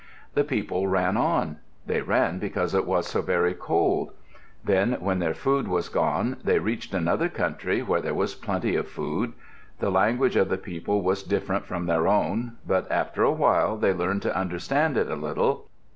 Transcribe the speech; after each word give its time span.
The 0.33 0.43
people 0.43 0.87
ran 0.87 1.15
on. 1.15 1.57
They 1.85 2.01
ran 2.01 2.39
because 2.39 2.73
it 2.73 2.87
was 2.87 3.05
so 3.05 3.21
very 3.21 3.53
cold. 3.53 4.13
Then 4.65 4.93
when 4.93 5.19
their 5.19 5.35
food 5.35 5.67
was 5.67 5.89
gone, 5.89 6.37
they 6.43 6.57
reached 6.57 6.95
another 6.95 7.29
country 7.29 7.83
where 7.83 8.01
there 8.01 8.15
was 8.15 8.33
plenty 8.33 8.75
of 8.75 8.87
food. 8.87 9.33
The 9.77 9.91
language 9.91 10.35
of 10.37 10.49
the 10.49 10.57
people 10.57 11.03
was 11.03 11.21
different 11.21 11.65
from 11.67 11.85
their 11.85 12.07
own. 12.07 12.53
But 12.65 12.91
after 12.91 13.21
a 13.21 13.31
while 13.31 13.77
they 13.77 13.93
learned 13.93 14.23
to 14.23 14.35
understand 14.35 14.97
it 14.97 15.07
a 15.07 15.15
little. 15.15 15.69